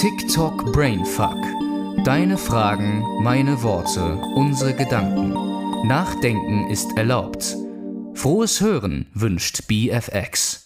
TikTok 0.00 0.72
Brainfuck. 0.72 1.36
Deine 2.06 2.38
Fragen, 2.38 3.04
meine 3.22 3.62
Worte, 3.62 4.18
unsere 4.34 4.72
Gedanken. 4.74 5.34
Nachdenken 5.86 6.70
ist 6.70 6.96
erlaubt. 6.96 7.54
Frohes 8.14 8.62
Hören 8.62 9.10
wünscht 9.12 9.68
BFX. 9.68 10.59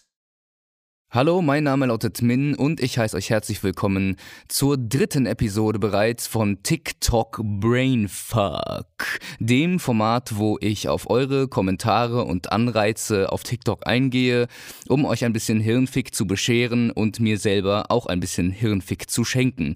Hallo, 1.14 1.42
mein 1.42 1.62
Name 1.62 1.86
lautet 1.86 2.22
Min 2.22 2.56
und 2.56 2.80
ich 2.80 2.98
heiße 2.98 3.16
euch 3.16 3.30
herzlich 3.30 3.62
willkommen 3.62 4.16
zur 4.48 4.76
dritten 4.76 5.26
Episode 5.26 5.78
bereits 5.78 6.26
von 6.26 6.64
TikTok 6.64 7.40
Brainfuck, 7.40 9.20
dem 9.38 9.78
Format, 9.78 10.36
wo 10.38 10.58
ich 10.60 10.88
auf 10.88 11.08
eure 11.08 11.46
Kommentare 11.46 12.24
und 12.24 12.50
Anreize 12.50 13.30
auf 13.30 13.44
TikTok 13.44 13.86
eingehe, 13.86 14.48
um 14.88 15.04
euch 15.04 15.24
ein 15.24 15.32
bisschen 15.32 15.60
Hirnfick 15.60 16.16
zu 16.16 16.26
bescheren 16.26 16.90
und 16.90 17.20
mir 17.20 17.38
selber 17.38 17.92
auch 17.92 18.06
ein 18.06 18.18
bisschen 18.18 18.50
Hirnfick 18.50 19.08
zu 19.08 19.22
schenken. 19.22 19.74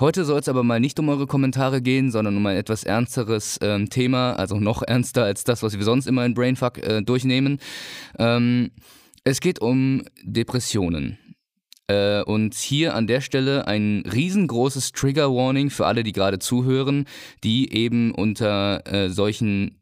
Heute 0.00 0.24
soll 0.24 0.40
es 0.40 0.48
aber 0.48 0.62
mal 0.62 0.80
nicht 0.80 0.98
um 0.98 1.10
eure 1.10 1.26
Kommentare 1.26 1.82
gehen, 1.82 2.10
sondern 2.10 2.34
um 2.34 2.46
ein 2.46 2.56
etwas 2.56 2.84
ernsteres 2.84 3.58
äh, 3.58 3.84
Thema, 3.88 4.36
also 4.36 4.58
noch 4.58 4.80
ernster 4.80 5.24
als 5.24 5.44
das, 5.44 5.62
was 5.62 5.76
wir 5.76 5.84
sonst 5.84 6.06
immer 6.06 6.24
in 6.24 6.32
Brainfuck 6.32 6.78
äh, 6.78 7.02
durchnehmen. 7.02 7.58
Ähm, 8.18 8.70
es 9.24 9.40
geht 9.40 9.60
um 9.60 10.02
Depressionen. 10.22 11.18
Äh, 11.88 12.22
und 12.22 12.54
hier 12.54 12.94
an 12.94 13.06
der 13.06 13.20
Stelle 13.20 13.66
ein 13.66 14.04
riesengroßes 14.12 14.92
Trigger 14.92 15.34
Warning 15.34 15.70
für 15.70 15.86
alle, 15.86 16.02
die 16.02 16.12
gerade 16.12 16.38
zuhören, 16.38 17.06
die 17.42 17.72
eben 17.72 18.12
unter 18.12 18.86
äh, 18.86 19.08
solchen 19.08 19.80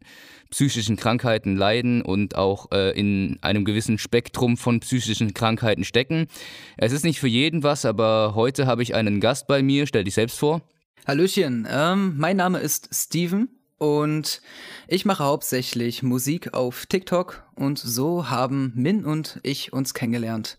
psychischen 0.51 0.97
Krankheiten 0.97 1.57
leiden 1.57 2.03
und 2.03 2.37
auch 2.37 2.71
äh, 2.71 2.97
in 2.99 3.39
einem 3.43 3.65
gewissen 3.65 3.99
Spektrum 3.99 4.57
von 4.57 4.81
psychischen 4.81 5.35
Krankheiten 5.35 5.85
stecken. 5.85 6.29
Es 6.77 6.93
ist 6.93 7.05
nicht 7.05 7.19
für 7.19 7.29
jeden 7.29 7.65
was, 7.65 7.85
aber 7.85 8.35
heute 8.37 8.67
habe 8.67 8.83
ich 8.83 8.95
einen 8.95 9.21
Gast 9.21 9.49
bei 9.49 9.63
mir. 9.63 9.87
Stell 9.87 10.05
dich 10.05 10.15
selbst 10.15 10.39
vor. 10.39 10.63
Hallöchen, 11.07 11.67
ähm, 11.71 12.15
mein 12.17 12.37
Name 12.37 12.59
ist 12.59 12.89
Steven. 12.93 13.56
Und 13.79 14.41
ich 14.89 15.05
mache 15.05 15.25
hauptsächlich 15.25 16.03
Musik 16.03 16.55
auf 16.55 16.87
TikTok 16.87 17.45
und 17.55 17.79
so 17.79 18.31
haben 18.31 18.73
Min 18.75 19.05
und 19.05 19.39
ich 19.43 19.73
uns 19.73 19.93
kennengelernt. 19.93 20.59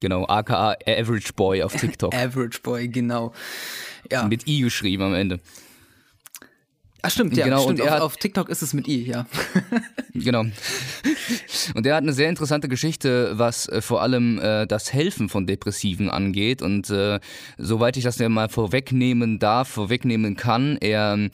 Genau, 0.00 0.26
aka 0.26 0.76
Average 0.86 1.34
Boy 1.34 1.62
auf 1.62 1.76
TikTok. 1.80 2.14
Average 2.14 2.60
Boy, 2.62 2.88
genau. 2.88 3.32
Ja. 4.10 4.24
Mit 4.24 4.48
I 4.48 4.60
geschrieben 4.60 5.02
am 5.02 5.14
Ende. 5.14 5.40
Ach 7.04 7.10
stimmt, 7.10 7.36
ja, 7.36 7.44
genau, 7.44 7.62
stimmt. 7.64 7.80
Und 7.80 7.88
auf, 7.88 8.00
auf, 8.00 8.16
TikTok 8.16 8.48
ist 8.48 8.62
es 8.62 8.74
mit 8.74 8.86
I, 8.86 9.06
ja. 9.06 9.26
genau. 10.14 10.44
Und 11.74 11.84
er 11.84 11.96
hat 11.96 12.02
eine 12.02 12.12
sehr 12.12 12.28
interessante 12.28 12.68
Geschichte, 12.68 13.32
was 13.34 13.68
äh, 13.68 13.82
vor 13.82 14.02
allem 14.02 14.38
äh, 14.38 14.66
das 14.66 14.92
Helfen 14.92 15.28
von 15.28 15.46
Depressiven 15.46 16.08
angeht. 16.08 16.62
Und 16.62 16.90
äh, 16.90 17.18
soweit 17.58 17.96
ich 17.96 18.04
das 18.04 18.18
ja 18.18 18.28
mal 18.28 18.48
vorwegnehmen 18.48 19.40
darf, 19.40 19.68
vorwegnehmen 19.68 20.36
kann, 20.36 20.78
er 20.80 21.28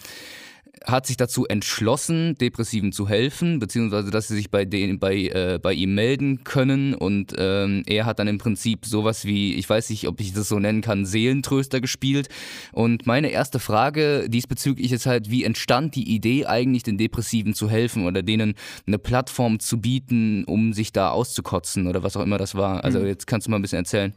hat 0.89 1.07
sich 1.07 1.17
dazu 1.17 1.47
entschlossen, 1.47 2.35
Depressiven 2.37 2.93
zu 2.93 3.09
helfen, 3.09 3.59
beziehungsweise 3.59 4.11
dass 4.11 4.29
sie 4.29 4.35
sich 4.35 4.51
bei, 4.51 4.65
den, 4.65 4.99
bei, 4.99 5.17
äh, 5.17 5.59
bei 5.63 5.75
ihm 5.75 5.95
melden 5.95 6.45
können. 6.45 6.95
Und 6.95 7.35
ähm, 7.37 7.83
er 7.87 8.07
hat 8.07 8.19
dann 8.19 8.29
im 8.29 8.39
Prinzip 8.39 8.87
sowas 8.87 9.25
wie, 9.25 9.55
ich 9.55 9.69
weiß 9.69 9.91
nicht, 9.91 10.09
ob 10.09 10.21
ich 10.21 10.33
das 10.33 10.49
so 10.49 10.59
nennen 10.59 10.81
kann, 10.81 11.05
Seelentröster 11.05 11.81
gespielt. 11.81 12.29
Und 12.73 13.07
meine 13.07 13.31
erste 13.31 13.59
Frage 13.59 14.29
diesbezüglich 14.29 14.93
ist 14.93 15.07
halt, 15.07 15.31
wie 15.31 15.45
entstand 15.45 15.95
die 15.95 16.15
Idee 16.15 16.47
eigentlich, 16.47 16.83
den 16.83 16.99
Depressiven 16.99 17.55
zu 17.55 17.69
helfen 17.69 18.07
oder 18.07 18.23
denen 18.23 18.55
eine 18.87 18.99
Plattform 18.99 19.61
zu 19.61 19.81
bieten, 19.81 20.45
um 20.45 20.73
sich 20.73 20.93
da 20.93 21.11
auszukotzen 21.11 21.87
oder 21.87 22.03
was 22.03 22.17
auch 22.17 22.23
immer 22.23 22.39
das 22.39 22.55
war. 22.55 22.83
Also 22.85 23.01
mhm. 23.01 23.07
jetzt 23.07 23.27
kannst 23.27 23.47
du 23.47 23.51
mal 23.51 23.59
ein 23.59 23.63
bisschen 23.63 23.79
erzählen. 23.79 24.15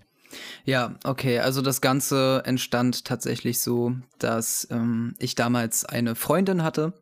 Ja, 0.66 0.96
okay. 1.04 1.40
Also 1.40 1.62
das 1.62 1.82
Ganze 1.82 2.44
entstand 2.46 3.06
tatsächlich 3.06 3.60
so, 3.60 3.96
dass 4.20 4.68
ähm, 4.72 5.16
ich 5.20 5.36
damals 5.36 5.86
eine 5.86 6.16
Freundin 6.16 6.64
hatte, 6.64 6.94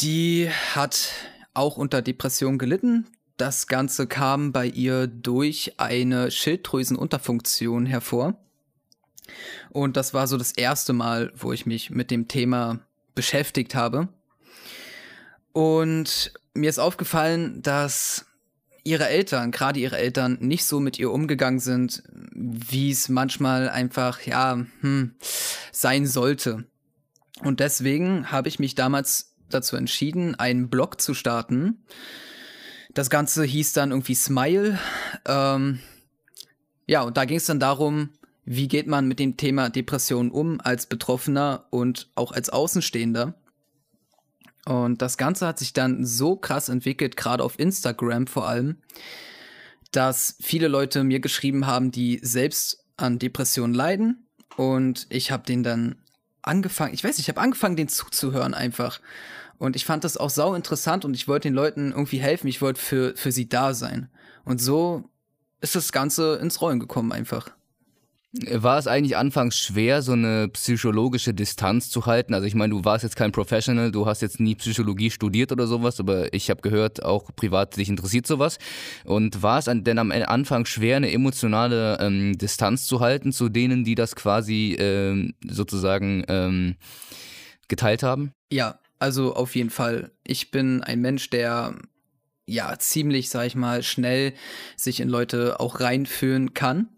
die 0.00 0.48
hat 0.74 1.10
auch 1.54 1.76
unter 1.76 2.02
Depression 2.02 2.58
gelitten. 2.58 3.06
Das 3.36 3.66
Ganze 3.66 4.06
kam 4.06 4.52
bei 4.52 4.66
ihr 4.66 5.06
durch 5.06 5.74
eine 5.78 6.30
Schilddrüsenunterfunktion 6.30 7.86
hervor. 7.86 8.38
Und 9.70 9.96
das 9.96 10.14
war 10.14 10.26
so 10.26 10.36
das 10.36 10.52
erste 10.52 10.92
Mal, 10.92 11.32
wo 11.34 11.52
ich 11.52 11.66
mich 11.66 11.90
mit 11.90 12.10
dem 12.10 12.28
Thema 12.28 12.80
beschäftigt 13.14 13.74
habe. 13.74 14.08
Und 15.52 16.32
mir 16.52 16.68
ist 16.68 16.78
aufgefallen, 16.78 17.62
dass 17.62 18.26
ihre 18.84 19.08
Eltern, 19.08 19.50
gerade 19.50 19.80
ihre 19.80 19.96
Eltern, 19.96 20.38
nicht 20.40 20.66
so 20.66 20.78
mit 20.78 20.98
ihr 20.98 21.10
umgegangen 21.10 21.58
sind, 21.58 22.02
wie 22.34 22.90
es 22.90 23.08
manchmal 23.08 23.70
einfach, 23.70 24.20
ja, 24.22 24.64
hm, 24.80 25.14
sein 25.72 26.06
sollte. 26.06 26.64
Und 27.42 27.60
deswegen 27.60 28.30
habe 28.30 28.48
ich 28.48 28.58
mich 28.58 28.74
damals 28.74 29.34
dazu 29.48 29.76
entschieden, 29.76 30.34
einen 30.34 30.68
Blog 30.68 31.00
zu 31.00 31.14
starten. 31.14 31.84
Das 32.92 33.10
Ganze 33.10 33.44
hieß 33.44 33.72
dann 33.72 33.90
irgendwie 33.90 34.14
Smile. 34.14 34.78
Ähm, 35.26 35.80
ja, 36.86 37.02
und 37.02 37.16
da 37.16 37.24
ging 37.24 37.38
es 37.38 37.46
dann 37.46 37.60
darum, 37.60 38.10
wie 38.44 38.68
geht 38.68 38.86
man 38.86 39.08
mit 39.08 39.18
dem 39.18 39.36
Thema 39.36 39.70
Depression 39.70 40.30
um 40.30 40.60
als 40.60 40.86
Betroffener 40.86 41.66
und 41.70 42.10
auch 42.14 42.32
als 42.32 42.50
Außenstehender. 42.50 43.34
Und 44.66 45.02
das 45.02 45.18
Ganze 45.18 45.46
hat 45.46 45.58
sich 45.58 45.72
dann 45.72 46.06
so 46.06 46.36
krass 46.36 46.68
entwickelt, 46.68 47.16
gerade 47.16 47.42
auf 47.42 47.58
Instagram 47.58 48.26
vor 48.26 48.48
allem, 48.48 48.78
dass 49.92 50.36
viele 50.40 50.68
Leute 50.68 51.04
mir 51.04 51.20
geschrieben 51.20 51.66
haben, 51.66 51.90
die 51.90 52.18
selbst 52.22 52.84
an 52.96 53.18
Depressionen 53.18 53.74
leiden. 53.74 54.26
Und 54.56 55.06
ich 55.10 55.30
habe 55.30 55.44
den 55.44 55.62
dann 55.62 55.96
angefangen, 56.42 56.94
ich 56.94 57.04
weiß 57.04 57.16
nicht, 57.16 57.28
ich 57.28 57.34
habe 57.34 57.40
angefangen, 57.40 57.76
den 57.76 57.88
zuzuhören 57.88 58.54
einfach. 58.54 59.00
Und 59.58 59.76
ich 59.76 59.84
fand 59.84 60.04
das 60.04 60.16
auch 60.16 60.30
sau 60.30 60.54
interessant 60.54 61.04
und 61.04 61.14
ich 61.14 61.28
wollte 61.28 61.48
den 61.48 61.54
Leuten 61.54 61.92
irgendwie 61.92 62.18
helfen. 62.18 62.48
Ich 62.48 62.60
wollte 62.60 62.80
für, 62.80 63.16
für 63.16 63.32
sie 63.32 63.48
da 63.48 63.74
sein. 63.74 64.08
Und 64.44 64.60
so 64.60 65.08
ist 65.60 65.76
das 65.76 65.92
Ganze 65.92 66.36
ins 66.36 66.60
Rollen 66.60 66.80
gekommen 66.80 67.12
einfach. 67.12 67.50
War 68.50 68.78
es 68.78 68.88
eigentlich 68.88 69.16
anfangs 69.16 69.56
schwer, 69.56 70.02
so 70.02 70.10
eine 70.10 70.48
psychologische 70.48 71.32
Distanz 71.32 71.88
zu 71.88 72.06
halten? 72.06 72.34
Also 72.34 72.48
ich 72.48 72.56
meine, 72.56 72.74
du 72.74 72.84
warst 72.84 73.04
jetzt 73.04 73.14
kein 73.14 73.30
Professional, 73.30 73.92
du 73.92 74.06
hast 74.06 74.22
jetzt 74.22 74.40
nie 74.40 74.56
Psychologie 74.56 75.12
studiert 75.12 75.52
oder 75.52 75.68
sowas, 75.68 76.00
aber 76.00 76.34
ich 76.34 76.50
habe 76.50 76.60
gehört, 76.60 77.04
auch 77.04 77.30
privat 77.36 77.76
dich 77.76 77.88
interessiert 77.88 78.26
sowas. 78.26 78.58
Und 79.04 79.44
war 79.44 79.60
es 79.60 79.66
denn 79.66 79.98
am 79.98 80.10
Anfang 80.10 80.66
schwer, 80.66 80.96
eine 80.96 81.12
emotionale 81.12 81.98
ähm, 82.00 82.36
Distanz 82.36 82.86
zu 82.86 82.98
halten 82.98 83.30
zu 83.30 83.48
denen, 83.48 83.84
die 83.84 83.94
das 83.94 84.16
quasi 84.16 84.76
ähm, 84.80 85.34
sozusagen 85.46 86.24
ähm, 86.26 86.74
geteilt 87.68 88.02
haben? 88.02 88.32
Ja, 88.50 88.80
also 88.98 89.36
auf 89.36 89.54
jeden 89.54 89.70
Fall. 89.70 90.10
Ich 90.24 90.50
bin 90.50 90.82
ein 90.82 91.00
Mensch, 91.00 91.30
der 91.30 91.76
ja 92.46 92.76
ziemlich, 92.80 93.28
sag 93.28 93.46
ich 93.46 93.54
mal, 93.54 93.84
schnell 93.84 94.32
sich 94.76 94.98
in 94.98 95.08
Leute 95.08 95.60
auch 95.60 95.78
reinfühlen 95.78 96.52
kann 96.52 96.88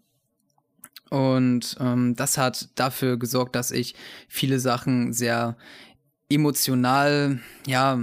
und 1.09 1.77
ähm, 1.79 2.15
das 2.15 2.37
hat 2.37 2.69
dafür 2.75 3.17
gesorgt, 3.17 3.55
dass 3.55 3.71
ich 3.71 3.95
viele 4.27 4.59
Sachen 4.59 5.13
sehr 5.13 5.57
emotional, 6.29 7.39
ja, 7.65 7.99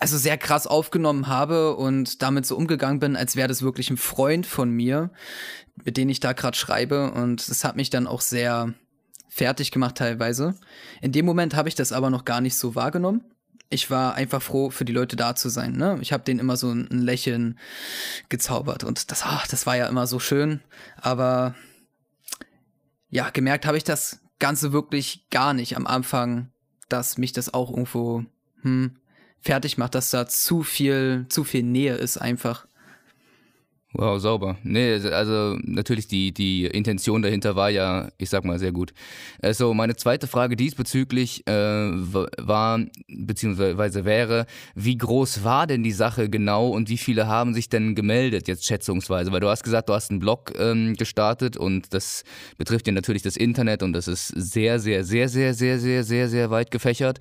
also 0.00 0.16
sehr 0.16 0.38
krass 0.38 0.66
aufgenommen 0.66 1.26
habe 1.26 1.76
und 1.76 2.22
damit 2.22 2.46
so 2.46 2.56
umgegangen 2.56 2.98
bin, 2.98 3.16
als 3.16 3.36
wäre 3.36 3.48
das 3.48 3.62
wirklich 3.62 3.90
ein 3.90 3.96
Freund 3.96 4.46
von 4.46 4.70
mir, 4.70 5.10
mit 5.84 5.96
dem 5.96 6.08
ich 6.08 6.20
da 6.20 6.32
gerade 6.32 6.56
schreibe. 6.56 7.12
Und 7.12 7.48
das 7.48 7.64
hat 7.64 7.76
mich 7.76 7.90
dann 7.90 8.06
auch 8.06 8.20
sehr 8.20 8.74
fertig 9.28 9.70
gemacht 9.70 9.96
teilweise. 9.96 10.54
In 11.02 11.12
dem 11.12 11.26
Moment 11.26 11.54
habe 11.54 11.68
ich 11.68 11.74
das 11.74 11.92
aber 11.92 12.10
noch 12.10 12.24
gar 12.24 12.40
nicht 12.40 12.56
so 12.56 12.74
wahrgenommen. 12.74 13.22
Ich 13.68 13.90
war 13.90 14.14
einfach 14.14 14.40
froh, 14.40 14.70
für 14.70 14.84
die 14.84 14.92
Leute 14.92 15.16
da 15.16 15.34
zu 15.34 15.48
sein. 15.48 15.76
Ne? 15.76 15.98
Ich 16.00 16.12
habe 16.12 16.22
denen 16.22 16.40
immer 16.40 16.56
so 16.56 16.70
ein 16.70 16.86
Lächeln 16.88 17.58
gezaubert 18.28 18.84
und 18.84 19.10
das, 19.10 19.22
ach, 19.24 19.46
das 19.48 19.66
war 19.66 19.76
ja 19.76 19.88
immer 19.88 20.06
so 20.06 20.20
schön. 20.20 20.60
Aber 20.96 21.54
ja, 23.08 23.30
gemerkt 23.30 23.66
habe 23.66 23.76
ich 23.76 23.84
das 23.84 24.20
Ganze 24.38 24.72
wirklich 24.72 25.26
gar 25.30 25.54
nicht 25.54 25.76
am 25.76 25.86
Anfang, 25.86 26.50
dass 26.88 27.18
mich 27.18 27.32
das 27.32 27.52
auch 27.52 27.70
irgendwo 27.70 28.24
hm, 28.62 28.96
fertig 29.40 29.78
macht, 29.78 29.94
dass 29.94 30.10
da 30.10 30.26
zu 30.26 30.62
viel, 30.62 31.26
zu 31.28 31.44
viel 31.44 31.62
Nähe 31.62 31.94
ist 31.94 32.18
einfach. 32.18 32.66
Wow, 33.92 34.20
sauber. 34.20 34.58
Nee, 34.62 34.94
also 34.94 35.56
natürlich 35.62 36.06
die, 36.06 36.34
die 36.34 36.66
Intention 36.66 37.22
dahinter 37.22 37.56
war 37.56 37.70
ja, 37.70 38.10
ich 38.18 38.28
sag 38.28 38.44
mal, 38.44 38.58
sehr 38.58 38.72
gut. 38.72 38.92
Also 39.40 39.72
meine 39.72 39.96
zweite 39.96 40.26
Frage 40.26 40.54
diesbezüglich 40.56 41.46
äh, 41.46 41.52
war, 41.52 42.80
beziehungsweise 43.08 44.04
wäre, 44.04 44.44
wie 44.74 44.98
groß 44.98 45.44
war 45.44 45.66
denn 45.66 45.82
die 45.82 45.92
Sache 45.92 46.28
genau 46.28 46.68
und 46.68 46.90
wie 46.90 46.98
viele 46.98 47.26
haben 47.26 47.54
sich 47.54 47.70
denn 47.70 47.94
gemeldet, 47.94 48.48
jetzt 48.48 48.66
schätzungsweise? 48.66 49.32
Weil 49.32 49.40
du 49.40 49.48
hast 49.48 49.62
gesagt, 49.62 49.88
du 49.88 49.94
hast 49.94 50.10
einen 50.10 50.20
Blog 50.20 50.52
ähm, 50.58 50.94
gestartet 50.94 51.56
und 51.56 51.94
das 51.94 52.24
betrifft 52.58 52.86
ja 52.88 52.92
natürlich 52.92 53.22
das 53.22 53.36
Internet 53.36 53.82
und 53.82 53.94
das 53.94 54.08
ist 54.08 54.28
sehr, 54.28 54.78
sehr, 54.78 55.04
sehr, 55.04 55.30
sehr, 55.30 55.54
sehr, 55.54 55.78
sehr, 55.78 56.04
sehr, 56.04 56.28
sehr 56.28 56.50
weit 56.50 56.70
gefächert. 56.70 57.18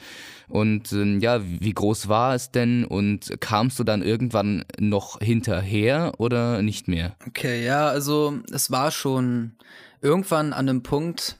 Und 0.47 0.91
ähm, 0.93 1.19
ja, 1.21 1.41
wie 1.43 1.73
groß 1.73 2.07
war 2.07 2.35
es 2.35 2.51
denn 2.51 2.85
und 2.85 3.31
kamst 3.39 3.79
du 3.79 3.83
dann 3.83 4.03
irgendwann 4.03 4.63
noch 4.79 5.19
hinterher 5.19 6.13
oder 6.17 6.61
nicht 6.65 6.87
mehr? 6.87 7.15
Okay, 7.27 7.63
ja, 7.65 7.87
also 7.87 8.39
es 8.51 8.71
war 8.71 8.91
schon 8.91 9.53
irgendwann 10.01 10.53
an 10.53 10.69
einem 10.69 10.83
Punkt, 10.83 11.37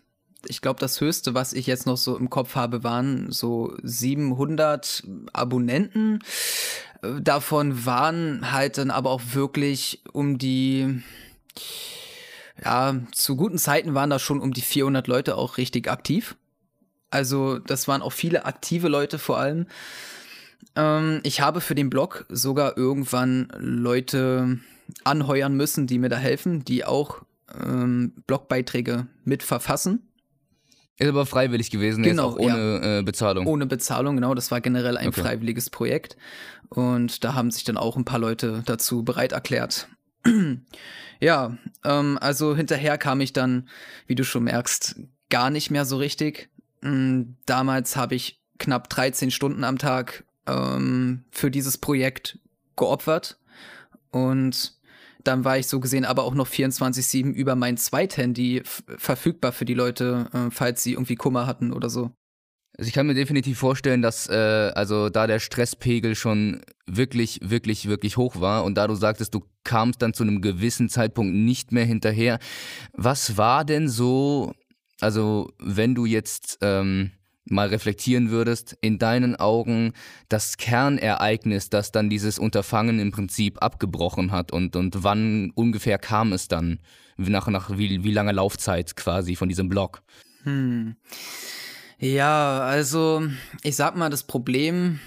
ich 0.47 0.61
glaube, 0.61 0.79
das 0.79 1.01
höchste, 1.01 1.33
was 1.33 1.53
ich 1.53 1.67
jetzt 1.67 1.85
noch 1.85 1.97
so 1.97 2.17
im 2.17 2.29
Kopf 2.29 2.55
habe, 2.55 2.83
waren 2.83 3.31
so 3.31 3.75
700 3.83 5.03
Abonnenten. 5.33 6.19
Davon 7.21 7.85
waren 7.85 8.51
halt 8.51 8.77
dann 8.77 8.91
aber 8.91 9.11
auch 9.11 9.21
wirklich 9.33 10.01
um 10.13 10.37
die, 10.37 11.01
ja, 12.63 12.95
zu 13.11 13.35
guten 13.35 13.57
Zeiten 13.57 13.93
waren 13.93 14.09
da 14.09 14.19
schon 14.19 14.39
um 14.39 14.53
die 14.53 14.61
400 14.61 15.07
Leute 15.07 15.37
auch 15.37 15.57
richtig 15.57 15.89
aktiv. 15.89 16.35
Also 17.11 17.59
das 17.59 17.87
waren 17.87 18.01
auch 18.01 18.13
viele 18.13 18.45
aktive 18.45 18.87
Leute 18.87 19.19
vor 19.19 19.37
allem. 19.37 19.67
Ähm, 20.75 21.21
ich 21.23 21.41
habe 21.41 21.61
für 21.61 21.75
den 21.75 21.89
Blog 21.89 22.25
sogar 22.29 22.77
irgendwann 22.77 23.47
Leute 23.57 24.59
anheuern 25.03 25.55
müssen, 25.55 25.87
die 25.87 25.99
mir 25.99 26.09
da 26.09 26.17
helfen, 26.17 26.63
die 26.63 26.85
auch 26.85 27.23
ähm, 27.53 28.13
Blogbeiträge 28.27 29.07
mit 29.23 29.43
verfassen. 29.43 30.07
Ist 30.97 31.09
aber 31.09 31.25
freiwillig 31.25 31.71
gewesen, 31.71 32.03
genau, 32.03 32.29
jetzt 32.29 32.35
auch 32.35 32.39
ohne 32.39 32.57
ja. 32.81 32.99
äh, 32.99 33.03
Bezahlung. 33.03 33.47
Ohne 33.47 33.65
Bezahlung, 33.65 34.15
genau. 34.15 34.33
Das 34.33 34.49
war 34.49 34.61
generell 34.61 34.97
ein 34.97 35.09
okay. 35.09 35.21
freiwilliges 35.21 35.69
Projekt. 35.69 36.15
Und 36.69 37.23
da 37.25 37.33
haben 37.33 37.51
sich 37.51 37.65
dann 37.65 37.77
auch 37.77 37.97
ein 37.97 38.05
paar 38.05 38.19
Leute 38.19 38.63
dazu 38.65 39.03
bereit 39.03 39.33
erklärt. 39.33 39.89
ja, 41.19 41.57
ähm, 41.83 42.17
also 42.21 42.55
hinterher 42.55 42.97
kam 42.97 43.19
ich 43.19 43.33
dann, 43.33 43.67
wie 44.07 44.15
du 44.15 44.23
schon 44.23 44.45
merkst, 44.45 44.95
gar 45.29 45.49
nicht 45.49 45.69
mehr 45.69 45.83
so 45.83 45.97
richtig. 45.97 46.49
Ähm, 46.81 47.35
damals 47.45 47.97
habe 47.97 48.15
ich 48.15 48.41
knapp 48.57 48.89
13 48.89 49.31
Stunden 49.31 49.65
am 49.65 49.77
Tag 49.77 50.23
ähm, 50.47 51.25
für 51.29 51.51
dieses 51.51 51.77
Projekt 51.77 52.39
geopfert. 52.77 53.37
Und 54.11 54.74
dann 55.27 55.43
war 55.43 55.57
ich 55.57 55.67
so 55.67 55.79
gesehen 55.79 56.05
aber 56.05 56.23
auch 56.23 56.35
noch 56.35 56.47
24-7 56.47 57.33
über 57.33 57.55
mein 57.55 57.77
Zweithandy 57.77 58.63
verfügbar 58.63 59.51
für 59.51 59.65
die 59.65 59.73
Leute, 59.73 60.29
äh, 60.33 60.51
falls 60.51 60.83
sie 60.83 60.93
irgendwie 60.93 61.15
Kummer 61.15 61.47
hatten 61.47 61.73
oder 61.73 61.89
so. 61.89 62.11
Also 62.77 62.89
ich 62.89 62.93
kann 62.93 63.07
mir 63.07 63.13
definitiv 63.13 63.57
vorstellen, 63.57 64.01
dass 64.01 64.27
äh, 64.27 64.33
also 64.75 65.09
da 65.09 65.27
der 65.27 65.39
Stresspegel 65.39 66.15
schon 66.15 66.61
wirklich, 66.85 67.39
wirklich, 67.41 67.87
wirklich 67.87 68.17
hoch 68.17 68.41
war 68.41 68.65
und 68.65 68.75
da 68.75 68.87
du 68.87 68.95
sagtest, 68.95 69.33
du 69.33 69.43
kamst 69.63 70.01
dann 70.01 70.13
zu 70.13 70.23
einem 70.23 70.41
gewissen 70.41 70.89
Zeitpunkt 70.89 71.33
nicht 71.33 71.71
mehr 71.71 71.85
hinterher. 71.85 72.39
Was 72.93 73.37
war 73.37 73.63
denn 73.63 73.87
so, 73.87 74.53
also 74.99 75.51
wenn 75.57 75.95
du 75.95 76.05
jetzt 76.05 76.57
ähm, 76.61 77.11
mal 77.45 77.67
reflektieren 77.67 78.31
würdest, 78.31 78.77
in 78.81 78.97
deinen 78.97 79.35
Augen 79.35 79.93
das 80.29 80.57
Kernereignis, 80.57 81.69
das 81.69 81.91
dann 81.91 82.09
dieses 82.09 82.39
Unterfangen 82.39 82.99
im 82.99 83.11
Prinzip 83.11 83.61
abgebrochen 83.61 84.31
hat 84.31 84.51
und, 84.51 84.75
und 84.75 85.03
wann 85.03 85.51
ungefähr 85.51 85.97
kam 85.97 86.33
es 86.33 86.47
dann? 86.47 86.79
Nach, 87.17 87.47
nach 87.47 87.77
wie, 87.77 88.03
wie 88.03 88.11
langer 88.11 88.33
Laufzeit 88.33 88.95
quasi 88.95 89.35
von 89.35 89.47
diesem 89.47 89.69
Blog? 89.69 90.01
Hm. 90.43 90.95
Ja, 91.97 92.59
also 92.59 93.23
ich 93.63 93.75
sag 93.77 93.95
mal, 93.95 94.09
das 94.09 94.23
Problem 94.23 94.99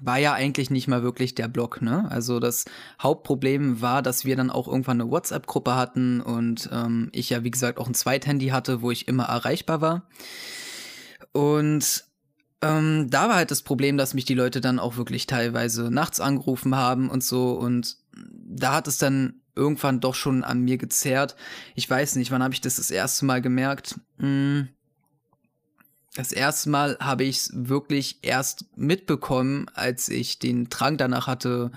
war 0.00 0.18
ja 0.18 0.32
eigentlich 0.32 0.70
nicht 0.70 0.88
mal 0.88 1.04
wirklich 1.04 1.36
der 1.36 1.46
Blog, 1.46 1.80
ne? 1.80 2.10
Also 2.10 2.40
das 2.40 2.64
Hauptproblem 3.00 3.80
war, 3.80 4.02
dass 4.02 4.24
wir 4.24 4.34
dann 4.34 4.50
auch 4.50 4.66
irgendwann 4.66 5.00
eine 5.00 5.10
WhatsApp-Gruppe 5.10 5.76
hatten 5.76 6.20
und 6.20 6.68
ähm, 6.72 7.10
ich 7.12 7.30
ja, 7.30 7.44
wie 7.44 7.52
gesagt, 7.52 7.78
auch 7.78 7.86
ein 7.86 7.94
Zweithandy 7.94 8.48
hatte, 8.48 8.82
wo 8.82 8.90
ich 8.90 9.06
immer 9.06 9.24
erreichbar 9.24 9.80
war. 9.80 10.02
Und 11.32 12.04
ähm, 12.60 13.08
da 13.10 13.28
war 13.28 13.36
halt 13.36 13.50
das 13.50 13.62
Problem, 13.62 13.96
dass 13.96 14.14
mich 14.14 14.24
die 14.24 14.34
Leute 14.34 14.60
dann 14.60 14.78
auch 14.78 14.96
wirklich 14.96 15.26
teilweise 15.26 15.90
nachts 15.90 16.20
angerufen 16.20 16.76
haben 16.76 17.10
und 17.10 17.24
so. 17.24 17.52
Und 17.52 17.96
da 18.14 18.74
hat 18.74 18.86
es 18.86 18.98
dann 18.98 19.40
irgendwann 19.54 20.00
doch 20.00 20.14
schon 20.14 20.44
an 20.44 20.60
mir 20.60 20.78
gezerrt. 20.78 21.36
Ich 21.74 21.88
weiß 21.88 22.16
nicht, 22.16 22.30
wann 22.30 22.42
habe 22.42 22.54
ich 22.54 22.60
das 22.60 22.76
das 22.76 22.90
erste 22.90 23.24
Mal 23.24 23.42
gemerkt? 23.42 23.98
Hm. 24.18 24.68
Das 26.14 26.30
erste 26.30 26.68
Mal 26.68 26.98
habe 27.00 27.24
ich 27.24 27.38
es 27.38 27.50
wirklich 27.54 28.18
erst 28.22 28.66
mitbekommen, 28.76 29.66
als 29.74 30.08
ich 30.08 30.38
den 30.38 30.68
Drang 30.68 30.98
danach 30.98 31.26
hatte, 31.26 31.72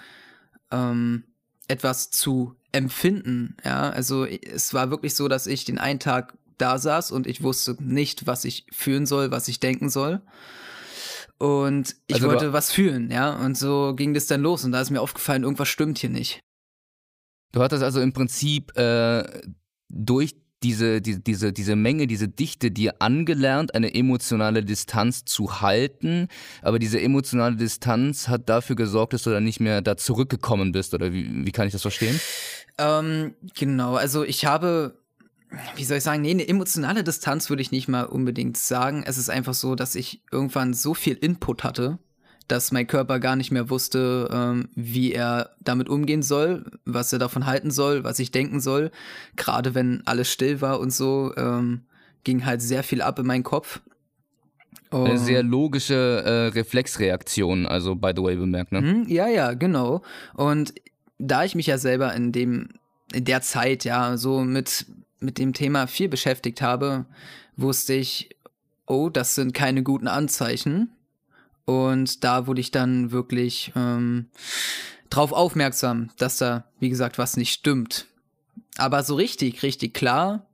ähm, 0.72 1.24
etwas 1.68 2.12
zu 2.12 2.56
empfinden. 2.74 3.56
Ja, 3.63 3.90
also 3.90 4.25
es 4.25 4.74
war 4.74 4.90
wirklich 4.90 5.16
so, 5.16 5.30
dass 5.30 5.48
ich 5.48 5.63
den 5.63 5.80
einen 5.80 6.00
Tag 6.00 6.38
da 6.57 6.78
saß 6.78 7.12
und 7.12 7.28
ich 7.28 7.44
wusste 7.44 7.75
nicht, 7.80 8.28
was 8.28 8.46
ich 8.46 8.66
fühlen 8.72 9.06
soll, 9.06 9.31
was 9.31 9.48
ich 9.48 9.60
denken 9.60 9.90
soll. 9.90 10.22
Und 11.38 11.96
ich 12.07 12.16
also 12.16 12.28
wollte 12.28 12.54
was 12.54 12.72
fühlen, 12.72 13.12
ja. 13.12 13.34
Und 13.34 13.57
so 13.57 13.94
ging 13.96 14.13
das 14.13 14.28
dann 14.28 14.42
los. 14.42 14.63
Und 14.63 14.72
da 14.72 14.81
ist 14.81 14.90
mir 14.90 15.02
aufgefallen, 15.02 15.44
irgendwas 15.44 15.68
stimmt 15.68 15.98
hier 15.98 16.10
nicht. 16.10 16.40
Du 17.52 17.62
hattest 17.62 17.84
also 17.84 18.02
im 18.02 18.13
Prinzip 18.13 18.78
äh, 18.78 19.24
durch 19.90 20.36
diese, 20.63 21.02
die, 21.02 21.24
diese, 21.24 21.54
diese 21.54 21.75
Menge, 21.75 22.07
diese 22.07 22.28
Dichte 22.28 22.72
dir 22.72 22.96
angelernt, 23.00 23.75
eine 23.75 23.94
emotionale 23.94 24.63
Distanz 24.63 25.25
zu 25.25 25.62
halten. 25.62 26.28
Aber 26.62 26.80
diese 26.80 27.00
emotionale 27.00 27.56
Distanz 27.56 28.28
hat 28.28 28.50
dafür 28.50 28.75
gesorgt, 28.75 29.13
dass 29.13 29.24
du 29.24 29.30
dann 29.30 29.44
nicht 29.44 29.60
mehr 29.60 29.81
da 29.81 29.98
zurückgekommen 29.98 30.72
bist. 30.72 30.94
Oder 30.94 31.13
wie, 31.13 31.46
wie 31.46 31.51
kann 31.51 31.68
ich 31.68 31.74
das 31.74 31.81
verstehen? 31.81 32.19
Ähm, 32.78 33.36
genau, 33.56 33.96
also 33.96 34.24
ich 34.24 34.46
habe 34.46 34.98
wie 35.75 35.84
soll 35.84 35.98
ich 35.98 36.04
sagen, 36.04 36.22
nee, 36.22 36.31
eine 36.31 36.48
emotionale 36.48 37.04
Distanz 37.04 37.50
würde 37.50 37.62
ich 37.62 37.72
nicht 37.72 37.88
mal 37.88 38.04
unbedingt 38.04 38.57
sagen. 38.57 39.04
Es 39.06 39.18
ist 39.18 39.30
einfach 39.30 39.54
so, 39.54 39.75
dass 39.75 39.96
ich 39.96 40.22
irgendwann 40.31 40.74
so 40.74 40.94
viel 40.94 41.16
Input 41.16 41.63
hatte, 41.63 42.00
dass 42.48 42.72
mein 42.72 42.88
Körper 42.88 43.19
gar 43.19 43.36
nicht 43.36 43.52
mehr 43.52 43.69
wusste, 43.69 44.30
ähm, 44.31 44.69
wie 44.75 45.13
er 45.13 45.52
damit 45.62 45.90
umgehen 45.90 46.22
soll, 46.22 46.66
was 46.86 47.12
er 47.12 47.19
davon 47.19 47.46
halten 47.46 47.72
soll, 47.72 48.04
was 48.04 48.19
ich 48.19 48.31
denken 48.31 48.60
soll. 48.60 48.92
Gerade 49.36 49.75
wenn 49.75 50.04
alles 50.06 50.31
still 50.31 50.62
war 50.62 50.80
und 50.80 50.94
so, 50.94 51.34
ähm, 51.38 51.81
ging 52.24 52.46
halt 52.46 52.62
sehr 52.62 52.84
viel 52.84 53.01
ab 53.01 53.19
in 53.19 53.25
meinen 53.25 53.44
Kopf. 53.44 53.81
Oh. 54.92 55.04
Eine 55.04 55.18
sehr 55.18 55.44
logische 55.44 56.24
äh, 56.25 56.48
Reflexreaktion, 56.48 57.66
also 57.66 57.96
by 57.96 58.12
the 58.16 58.22
way 58.22 58.36
bemerkt, 58.36 58.72
ne? 58.72 58.81
Mhm, 58.81 59.06
ja, 59.08 59.28
ja, 59.28 59.54
genau. 59.54 60.01
Und 60.36 60.74
da 61.18 61.44
ich 61.44 61.56
mich 61.56 61.68
ja 61.68 61.78
selber 61.78 62.13
in 62.13 62.31
dem 62.31 62.69
in 63.13 63.24
der 63.25 63.42
Zeit 63.42 63.86
ja 63.86 64.18
so 64.18 64.42
mit 64.42 64.86
mit 65.25 65.38
dem 65.38 65.54
Thema 65.54 65.88
viel 65.88 66.07
beschäftigt 66.07 66.62
habe, 66.62 67.06
wusste 67.57 67.94
ich, 67.94 68.30
oh, 68.86 69.10
das 69.10 69.36
sind 69.36 69.54
keine 69.54 69.83
guten 69.83 70.07
Anzeichen. 70.07 70.92
Und 71.66 72.24
da 72.24 72.48
wurde 72.48 72.62
ich 72.62 72.72
dann 72.72 73.12
wirklich 73.12 73.74
ähm, 73.75 74.27
drauf 75.10 75.31
aufmerksam, 75.31 76.12
dass 76.18 76.38
da, 76.38 76.66
wie 76.80 76.89
gesagt, 76.89 77.18
was 77.18 77.38
nicht 77.38 77.54
stimmt. 77.54 78.06
Aber 78.77 79.04
so 79.04 79.16
richtig, 79.16 79.63
richtig 79.63 79.94
klar 79.94 80.45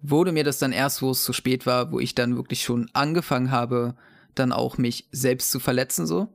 wurde 0.00 0.32
mir 0.32 0.44
das 0.44 0.58
dann 0.58 0.72
erst, 0.72 1.00
wo 1.00 1.10
es 1.10 1.22
zu 1.22 1.32
spät 1.32 1.64
war, 1.64 1.92
wo 1.92 2.00
ich 2.00 2.14
dann 2.14 2.36
wirklich 2.36 2.62
schon 2.64 2.90
angefangen 2.92 3.52
habe, 3.52 3.94
dann 4.34 4.52
auch 4.52 4.78
mich 4.78 5.06
selbst 5.12 5.50
zu 5.50 5.60
verletzen 5.60 6.06
so. 6.06 6.28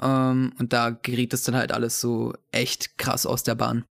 Ähm, 0.00 0.52
und 0.58 0.72
da 0.72 0.90
geriet 0.90 1.32
es 1.34 1.42
dann 1.42 1.56
halt 1.56 1.72
alles 1.72 2.00
so 2.00 2.34
echt 2.52 2.98
krass 2.98 3.26
aus 3.26 3.42
der 3.42 3.56
Bahn. 3.56 3.84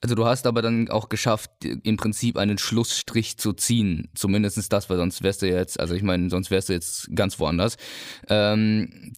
Also 0.00 0.14
du 0.14 0.26
hast 0.26 0.46
aber 0.46 0.62
dann 0.62 0.90
auch 0.90 1.08
geschafft, 1.08 1.50
im 1.64 1.96
Prinzip 1.96 2.36
einen 2.36 2.58
Schlussstrich 2.58 3.38
zu 3.38 3.52
ziehen. 3.52 4.08
Zumindest 4.14 4.72
das, 4.72 4.90
weil 4.90 4.98
sonst 4.98 5.22
wärst 5.22 5.42
du 5.42 5.48
jetzt, 5.48 5.80
also 5.80 5.94
ich 5.94 6.02
meine, 6.02 6.30
sonst 6.30 6.50
wärst 6.50 6.68
du 6.68 6.74
jetzt 6.74 7.08
ganz 7.14 7.38
woanders. 7.40 7.76
Ähm, 8.28 9.14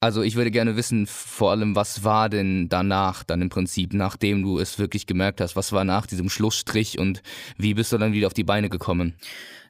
also 0.00 0.22
ich 0.22 0.34
würde 0.34 0.50
gerne 0.50 0.76
wissen, 0.76 1.06
vor 1.06 1.50
allem, 1.50 1.76
was 1.76 2.04
war 2.04 2.28
denn 2.28 2.68
danach, 2.68 3.22
dann 3.22 3.42
im 3.42 3.50
Prinzip, 3.50 3.92
nachdem 3.92 4.42
du 4.42 4.58
es 4.58 4.78
wirklich 4.78 5.06
gemerkt 5.06 5.40
hast, 5.40 5.56
was 5.56 5.72
war 5.72 5.84
nach 5.84 6.06
diesem 6.06 6.30
Schlussstrich 6.30 6.98
und 6.98 7.22
wie 7.58 7.74
bist 7.74 7.92
du 7.92 7.98
dann 7.98 8.12
wieder 8.12 8.26
auf 8.26 8.34
die 8.34 8.44
Beine 8.44 8.70
gekommen? 8.70 9.14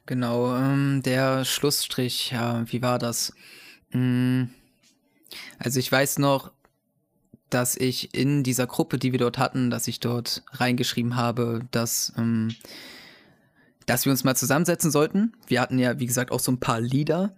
Genau, 0.05 0.55
ähm, 0.55 1.01
der 1.03 1.45
Schlussstrich, 1.45 2.31
ja, 2.31 2.63
wie 2.71 2.81
war 2.81 2.97
das? 2.97 3.33
Hm, 3.91 4.49
also 5.59 5.79
ich 5.79 5.91
weiß 5.91 6.19
noch, 6.19 6.51
dass 7.53 7.75
ich 7.75 8.15
in 8.15 8.43
dieser 8.43 8.67
Gruppe, 8.67 8.97
die 8.97 9.11
wir 9.11 9.19
dort 9.19 9.37
hatten, 9.37 9.69
dass 9.69 9.87
ich 9.87 9.99
dort 9.99 10.43
reingeschrieben 10.51 11.15
habe, 11.15 11.61
dass, 11.71 12.13
ähm, 12.17 12.55
dass 13.85 14.05
wir 14.05 14.11
uns 14.11 14.23
mal 14.23 14.35
zusammensetzen 14.35 14.91
sollten. 14.91 15.33
Wir 15.47 15.61
hatten 15.61 15.77
ja, 15.77 15.99
wie 15.99 16.05
gesagt, 16.05 16.31
auch 16.31 16.39
so 16.39 16.51
ein 16.51 16.59
paar 16.59 16.79
Lieder, 16.79 17.35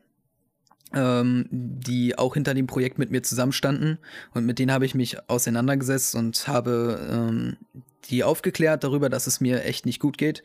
ähm, 0.93 1.47
die 1.49 2.17
auch 2.17 2.35
hinter 2.35 2.53
dem 2.53 2.67
Projekt 2.67 2.99
mit 2.99 3.11
mir 3.11 3.23
zusammenstanden. 3.23 3.97
Und 4.33 4.45
mit 4.45 4.59
denen 4.59 4.71
habe 4.71 4.85
ich 4.85 4.95
mich 4.95 5.29
auseinandergesetzt 5.29 6.15
und 6.15 6.47
habe 6.47 7.07
ähm, 7.11 7.57
die 8.05 8.23
aufgeklärt 8.23 8.83
darüber, 8.83 9.09
dass 9.09 9.27
es 9.27 9.41
mir 9.41 9.63
echt 9.63 9.85
nicht 9.85 9.99
gut 9.99 10.17
geht 10.17 10.43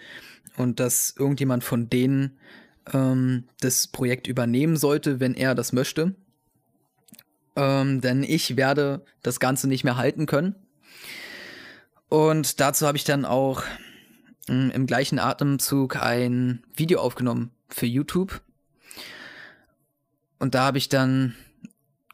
und 0.57 0.81
dass 0.81 1.15
irgendjemand 1.19 1.65
von 1.65 1.91
denen 1.91 2.39
ähm, 2.93 3.45
das 3.61 3.87
Projekt 3.87 4.27
übernehmen 4.27 4.77
sollte, 4.77 5.21
wenn 5.21 5.35
er 5.35 5.55
das 5.55 5.73
möchte 5.73 6.15
ähm, 7.59 8.01
denn 8.01 8.23
ich 8.23 8.57
werde 8.57 9.05
das 9.23 9.41
Ganze 9.41 9.67
nicht 9.67 9.83
mehr 9.83 9.97
halten 9.97 10.27
können. 10.27 10.55
Und 12.09 12.61
dazu 12.61 12.87
habe 12.87 12.97
ich 12.97 13.05
dann 13.05 13.25
auch 13.25 13.63
mh, 14.47 14.55
hm, 14.55 14.71
im 14.71 14.87
gleichen 14.87 15.19
Atemzug 15.19 15.97
ein 15.97 16.63
Video 16.75 17.01
aufgenommen 17.01 17.51
für 17.69 17.87
YouTube. 17.87 18.41
Und 20.39 20.55
da 20.55 20.67
habe 20.67 20.79
ich 20.79 20.89
dann, 20.89 21.35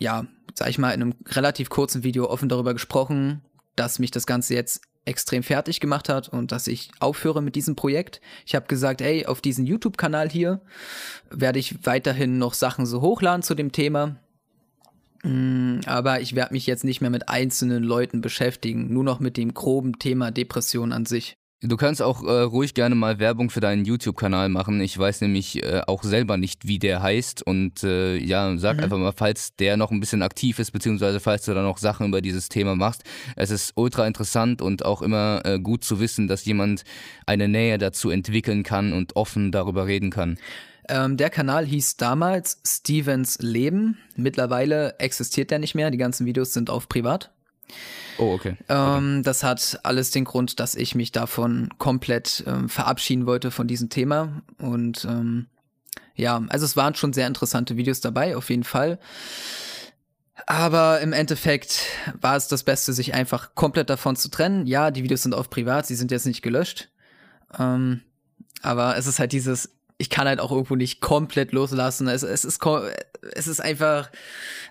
ja, 0.01 0.27
sag 0.55 0.71
ich 0.71 0.79
mal, 0.79 0.93
in 0.93 1.03
einem 1.03 1.15
relativ 1.29 1.69
kurzen 1.69 2.03
Video 2.03 2.31
offen 2.31 2.49
darüber 2.49 2.73
gesprochen, 2.73 3.43
dass 3.77 3.99
mich 3.99 4.11
das 4.11 4.27
Ganze 4.27 4.55
jetzt 4.55 4.81
extrem 5.05 5.43
fertig 5.43 5.81
gemacht 5.81 6.09
hat 6.09 6.31
und 6.31 6.53
dass 6.53 6.67
ich 6.67 6.91
aufhöre 7.01 7.43
mit 7.43 7.55
diesem 7.55 7.77
Projekt. 7.77 8.23
Ich 8.47 8.55
habe 8.55 8.67
gesagt, 8.67 9.03
ey, 9.03 9.27
auf 9.27 9.43
diesen 9.43 9.67
YouTube-Kanal 9.67 10.31
hier 10.31 10.63
werde 11.29 11.59
ich 11.59 11.85
weiterhin 11.85 12.39
noch 12.39 12.55
Sachen 12.55 12.87
so 12.87 13.03
hochladen 13.03 13.43
zu 13.43 13.55
dem 13.55 13.73
Thema. 13.73 14.17
Mm, 15.25 15.81
aber 15.87 16.21
ich 16.21 16.35
werde 16.35 16.53
mich 16.53 16.67
jetzt 16.67 16.85
nicht 16.85 17.01
mehr 17.01 17.11
mit 17.11 17.29
einzelnen 17.29 17.83
Leuten 17.83 18.21
beschäftigen, 18.21 18.93
nur 18.93 19.05
noch 19.05 19.21
mit 19.21 19.37
dem 19.37 19.55
groben 19.55 19.99
Thema 19.99 20.31
Depression 20.31 20.93
an 20.93 21.07
sich. 21.07 21.37
Du 21.67 21.79
kannst 21.79 22.03
auch 22.03 22.23
äh, 22.23 22.43
ruhig 22.43 22.75
gerne 22.75 22.95
mal 22.95 23.19
Werbung 23.19 23.49
für 23.49 23.61
deinen 23.61 23.87
YouTube-Kanal 23.87 24.51
machen. 24.51 24.83
Ich 24.83 24.99
weiß 24.99 25.23
nämlich 25.23 25.63
äh, 25.63 25.81
auch 25.87 26.03
selber 26.03 26.37
nicht, 26.37 26.69
wie 26.69 26.79
der 26.79 27.03
heißt. 27.03 27.43
Und 27.43 27.83
äh, 27.83 28.19
ja, 28.19 28.55
sag 28.59 28.77
mhm. 28.77 28.85
einfach 28.85 28.99
mal, 28.99 29.15
falls 29.17 29.57
der 29.57 29.79
noch 29.79 29.91
ein 29.91 29.99
bisschen 29.99 30.21
aktiv 30.21 30.59
ist, 30.59 30.73
beziehungsweise 30.73 31.21
falls 31.21 31.47
du 31.47 31.55
da 31.55 31.63
noch 31.63 31.79
Sachen 31.79 32.09
über 32.09 32.21
dieses 32.21 32.51
Thema 32.51 32.77
machst. 32.77 33.05
Es 33.35 33.51
ist 33.51 33.73
ultra 33.77 34.07
interessant 34.07 34.61
und 34.61 34.85
auch 34.85 35.01
immer 35.01 35.41
äh, 35.47 35.59
gut 35.59 35.85
zu 35.85 36.01
wissen, 36.01 36.29
dass 36.29 36.45
jemand 36.45 36.85
eine 37.25 37.49
Nähe 37.49 37.79
dazu 37.79 38.11
entwickeln 38.11 38.63
kann 38.63 38.93
und 38.93 39.17
offen 39.17 39.51
darüber 39.51 39.87
reden 39.87 40.11
kann. 40.11 40.37
Ähm, 40.89 41.17
der 41.17 41.31
Kanal 41.31 41.65
hieß 41.67 41.97
damals 41.97 42.61
Stevens 42.67 43.39
Leben. 43.41 43.99
Mittlerweile 44.17 44.99
existiert 44.99 45.51
der 45.51 45.59
nicht 45.59 45.75
mehr. 45.75 45.91
Die 45.91 45.99
ganzen 45.99 46.27
Videos 46.27 46.53
sind 46.53 46.71
auf 46.71 46.89
privat. 46.89 47.31
Oh, 48.19 48.33
okay. 48.35 48.57
Ähm, 48.69 49.23
das 49.23 49.43
hat 49.43 49.81
alles 49.83 50.11
den 50.11 50.25
Grund, 50.25 50.61
dass 50.61 50.75
ich 50.75 50.95
mich 50.95 51.13
davon 51.13 51.71
komplett 51.79 52.45
ähm, 52.47 52.69
verabschieden 52.69 53.27
wollte 53.27 53.51
von 53.51 53.67
diesem 53.67 53.89
Thema. 53.89 54.43
Und 54.59 55.05
ähm, 55.05 55.47
ja, 56.15 56.43
also 56.49 56.65
es 56.65 56.77
waren 56.77 56.95
schon 56.95 57.13
sehr 57.13 57.27
interessante 57.27 57.77
Videos 57.77 58.01
dabei, 58.01 58.37
auf 58.37 58.51
jeden 58.51 58.65
Fall. 58.65 58.99
Aber 60.47 61.01
im 61.01 61.13
Endeffekt 61.13 61.81
war 62.21 62.37
es 62.37 62.49
das 62.49 62.65
Beste, 62.65 62.93
sich 62.93 63.15
einfach 63.15 63.55
komplett 63.55 63.89
davon 63.89 64.15
zu 64.15 64.29
trennen. 64.29 64.67
Ja, 64.67 64.91
die 64.91 65.03
Videos 65.03 65.23
sind 65.23 65.35
auf 65.35 65.49
privat, 65.49 65.87
sie 65.87 65.95
sind 65.95 66.11
jetzt 66.11 66.27
nicht 66.27 66.43
gelöscht. 66.43 66.91
Ähm, 67.59 68.03
aber 68.63 68.97
es 68.97 69.07
ist 69.07 69.19
halt 69.19 69.33
dieses, 69.33 69.71
ich 69.99 70.11
kann 70.11 70.27
halt 70.27 70.41
auch 70.41 70.51
irgendwo 70.51 70.75
nicht 70.77 71.01
komplett 71.01 71.53
loslassen. 71.53 72.09
Es, 72.09 72.23
es, 72.23 72.45
ist, 72.45 72.61
es 73.33 73.47
ist 73.47 73.61
einfach, 73.61 74.11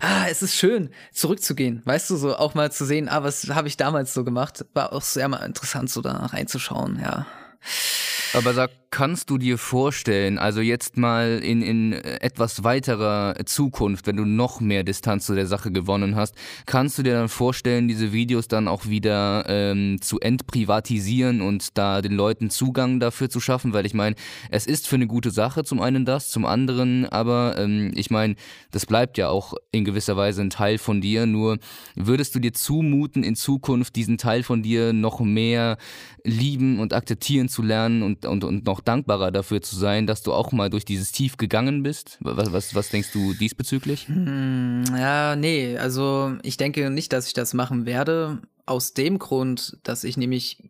ah, 0.02 0.26
es 0.30 0.42
ist 0.42 0.56
schön, 0.56 0.90
zurückzugehen. 1.14 1.82
Weißt 1.86 2.10
du, 2.10 2.18
so 2.18 2.36
auch 2.36 2.56
mal 2.56 2.72
zu 2.72 2.86
sehen, 2.86 3.08
ah, 3.08 3.24
was 3.24 3.48
habe 3.50 3.68
ich 3.68 3.78
damals 3.78 4.14
so 4.14 4.24
gemacht? 4.24 4.66
War 4.74 4.92
auch 4.92 5.02
sehr 5.02 5.28
mal 5.28 5.46
interessant, 5.46 5.90
so 5.90 6.02
da 6.02 6.12
reinzuschauen, 6.12 7.00
ja. 7.02 7.26
Aber 8.36 8.56
sag, 8.56 8.72
kannst 8.94 9.30
du 9.32 9.40
dir 9.40 9.58
vorstellen, 9.58 10.38
also 10.38 10.62
jetzt 10.62 10.98
mal 10.98 11.40
in, 11.44 11.64
in 11.64 11.94
etwas 11.94 12.64
weiterer 12.64 13.34
Zukunft, 13.46 14.06
wenn 14.06 14.18
du 14.18 14.26
noch 14.26 14.60
mehr 14.60 14.84
Distanz 14.84 15.26
zu 15.26 15.34
der 15.34 15.48
Sache 15.48 15.72
gewonnen 15.72 16.16
hast, 16.16 16.36
kannst 16.68 17.00
du 17.00 17.04
dir 17.04 17.14
dann 17.14 17.28
vorstellen, 17.30 17.88
diese 17.88 18.12
Videos 18.12 18.48
dann 18.48 18.68
auch 18.68 18.86
wieder 18.86 19.46
ähm, 19.48 20.00
zu 20.02 20.20
entprivatisieren 20.20 21.42
und 21.42 21.78
da 21.78 22.02
den 22.02 22.14
Leuten 22.14 22.52
Zugang 22.52 23.00
dafür 23.00 23.32
zu 23.32 23.40
schaffen? 23.40 23.74
Weil 23.74 23.88
ich 23.88 23.96
meine, 23.96 24.16
es 24.52 24.68
ist 24.68 24.88
für 24.88 24.96
eine 24.96 25.08
gute 25.08 25.32
Sache 25.32 25.64
zum 25.64 25.82
einen 25.82 26.06
das, 26.06 26.30
zum 26.30 26.46
anderen 26.46 27.08
aber, 27.08 27.56
ähm, 27.58 27.92
ich 27.96 28.12
meine, 28.12 28.36
das 28.70 28.86
bleibt 28.86 29.18
ja 29.18 29.30
auch 29.30 29.56
in 29.72 29.86
gewisser 29.86 30.18
Weise 30.18 30.42
ein 30.42 30.52
Teil 30.52 30.78
von 30.78 31.02
dir. 31.02 31.26
Nur 31.26 31.58
würdest 31.96 32.36
du 32.36 32.40
dir 32.40 32.54
zumuten, 32.54 33.24
in 33.24 33.36
Zukunft 33.36 33.96
diesen 33.96 34.20
Teil 34.20 34.44
von 34.44 34.62
dir 34.62 34.94
noch 34.94 35.20
mehr 35.20 35.78
lieben 36.24 36.80
und 36.80 36.94
akzeptieren 36.94 37.50
zu 37.50 37.62
lernen 37.62 38.02
und, 38.02 38.23
und, 38.26 38.44
und 38.44 38.66
noch 38.66 38.82
dankbarer 38.82 39.32
dafür 39.32 39.62
zu 39.62 39.76
sein, 39.76 40.08
dass 40.08 40.24
du 40.24 40.34
auch 40.34 40.52
mal 40.52 40.70
durch 40.70 40.86
dieses 40.86 41.12
Tief 41.12 41.38
gegangen 41.38 41.84
bist? 41.84 42.18
Was, 42.22 42.52
was, 42.52 42.76
was 42.76 42.90
denkst 42.90 43.12
du 43.12 43.34
diesbezüglich? 43.34 44.08
Hm, 44.08 44.84
ja, 44.98 45.36
nee, 45.36 45.78
also 45.78 46.36
ich 46.44 46.58
denke 46.58 46.90
nicht, 46.90 47.14
dass 47.14 47.28
ich 47.28 47.34
das 47.34 47.54
machen 47.54 47.86
werde. 47.86 48.40
Aus 48.66 48.94
dem 48.94 49.20
Grund, 49.20 49.78
dass 49.84 50.04
ich 50.04 50.18
nämlich, 50.18 50.64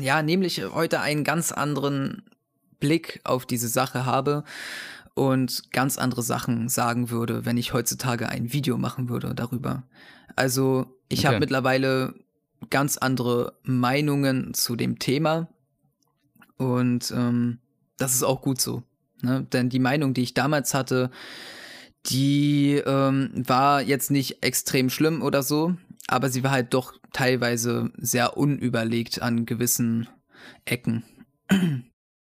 ja, 0.00 0.22
nämlich 0.22 0.64
heute 0.72 1.00
einen 1.00 1.24
ganz 1.24 1.52
anderen 1.52 2.22
Blick 2.78 3.20
auf 3.24 3.46
diese 3.46 3.68
Sache 3.68 4.06
habe 4.06 4.44
und 5.14 5.72
ganz 5.72 5.98
andere 5.98 6.22
Sachen 6.22 6.68
sagen 6.68 7.10
würde, 7.10 7.44
wenn 7.44 7.56
ich 7.56 7.72
heutzutage 7.72 8.28
ein 8.28 8.52
Video 8.52 8.76
machen 8.76 9.08
würde 9.08 9.34
darüber. 9.34 9.84
Also 10.36 10.98
ich 11.08 11.20
okay. 11.20 11.28
habe 11.28 11.40
mittlerweile 11.40 12.14
ganz 12.70 12.98
andere 12.98 13.54
Meinungen 13.62 14.54
zu 14.54 14.76
dem 14.76 14.98
Thema. 14.98 15.48
Und 16.56 17.12
ähm, 17.14 17.58
das 17.96 18.14
ist 18.14 18.22
auch 18.22 18.42
gut 18.42 18.60
so. 18.60 18.82
Ne? 19.22 19.46
Denn 19.52 19.68
die 19.68 19.78
Meinung, 19.78 20.14
die 20.14 20.22
ich 20.22 20.34
damals 20.34 20.74
hatte, 20.74 21.10
die 22.06 22.82
ähm, 22.86 23.30
war 23.34 23.82
jetzt 23.82 24.10
nicht 24.10 24.42
extrem 24.42 24.90
schlimm 24.90 25.22
oder 25.22 25.42
so, 25.42 25.76
aber 26.06 26.28
sie 26.28 26.44
war 26.44 26.52
halt 26.52 26.72
doch 26.72 26.94
teilweise 27.12 27.90
sehr 27.96 28.36
unüberlegt 28.36 29.22
an 29.22 29.46
gewissen 29.46 30.08
Ecken. 30.64 31.04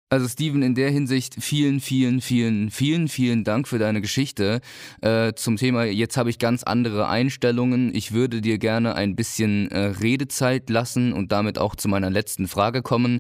Also 0.08 0.28
Steven, 0.28 0.62
in 0.62 0.76
der 0.76 0.92
Hinsicht 0.92 1.38
vielen, 1.40 1.80
vielen, 1.80 2.22
vielen, 2.22 2.70
vielen, 2.70 3.08
vielen 3.08 3.44
Dank 3.44 3.68
für 3.68 3.80
deine 3.80 4.02
Geschichte 4.02 4.62
äh, 5.02 5.34
zum 5.34 5.58
Thema. 5.58 5.86
Jetzt 5.86 6.16
habe 6.16 6.30
ich 6.30 6.38
ganz 6.38 6.62
andere 6.62 7.08
Einstellungen. 7.08 7.90
Ich 7.92 8.12
würde 8.12 8.40
dir 8.40 8.60
gerne 8.60 8.94
ein 8.94 9.16
bisschen 9.16 9.72
äh, 9.72 9.80
Redezeit 9.80 10.70
lassen 10.70 11.12
und 11.12 11.32
damit 11.32 11.58
auch 11.58 11.76
zu 11.76 11.88
meiner 11.88 12.12
letzten 12.12 12.48
Frage 12.48 12.84
kommen. 12.84 13.20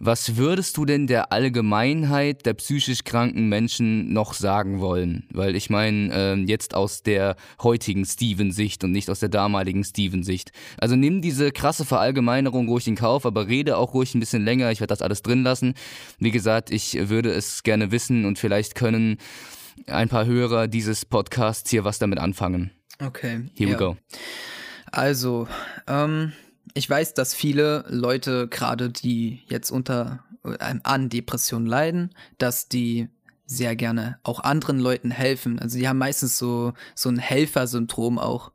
Was 0.00 0.36
würdest 0.36 0.76
du 0.76 0.84
denn 0.84 1.06
der 1.06 1.30
Allgemeinheit 1.30 2.44
der 2.46 2.54
psychisch 2.54 3.04
kranken 3.04 3.48
Menschen 3.48 4.12
noch 4.12 4.34
sagen 4.34 4.80
wollen? 4.80 5.28
Weil 5.32 5.54
ich 5.54 5.70
meine, 5.70 6.12
äh, 6.12 6.34
jetzt 6.34 6.74
aus 6.74 7.04
der 7.04 7.36
heutigen 7.62 8.04
Steven-Sicht 8.04 8.82
und 8.82 8.90
nicht 8.90 9.08
aus 9.08 9.20
der 9.20 9.28
damaligen 9.28 9.84
Steven-Sicht. 9.84 10.50
Also 10.78 10.96
nimm 10.96 11.22
diese 11.22 11.52
krasse 11.52 11.84
Verallgemeinerung 11.84 12.66
ruhig 12.68 12.88
in 12.88 12.96
Kauf, 12.96 13.24
aber 13.24 13.46
rede 13.46 13.76
auch 13.76 13.94
ruhig 13.94 14.16
ein 14.16 14.20
bisschen 14.20 14.44
länger. 14.44 14.72
Ich 14.72 14.80
werde 14.80 14.92
das 14.92 15.00
alles 15.00 15.22
drin 15.22 15.44
lassen. 15.44 15.74
Wie 16.24 16.30
gesagt, 16.30 16.70
ich 16.70 17.08
würde 17.08 17.30
es 17.30 17.62
gerne 17.62 17.90
wissen 17.90 18.24
und 18.24 18.38
vielleicht 18.38 18.74
können 18.74 19.18
ein 19.86 20.08
paar 20.08 20.26
Hörer 20.26 20.68
dieses 20.68 21.04
Podcasts 21.04 21.70
hier 21.70 21.84
was 21.84 21.98
damit 21.98 22.18
anfangen. 22.18 22.70
Okay. 22.98 23.46
Here 23.54 23.70
ja. 23.70 23.76
we 23.76 23.78
go. 23.78 23.96
Also, 24.90 25.48
ähm, 25.86 26.32
ich 26.72 26.88
weiß, 26.88 27.14
dass 27.14 27.34
viele 27.34 27.84
Leute, 27.88 28.48
gerade 28.48 28.90
die 28.90 29.42
jetzt 29.48 29.70
unter 29.70 30.24
ähm, 30.44 30.80
an 30.82 31.08
Depressionen 31.08 31.66
leiden, 31.66 32.14
dass 32.38 32.68
die 32.68 33.08
sehr 33.46 33.76
gerne 33.76 34.18
auch 34.22 34.40
anderen 34.40 34.78
Leuten 34.78 35.10
helfen. 35.10 35.58
Also 35.58 35.78
die 35.78 35.88
haben 35.88 35.98
meistens 35.98 36.38
so, 36.38 36.72
so 36.94 37.08
ein 37.08 37.18
Helfersyndrom 37.18 38.18
auch. 38.18 38.52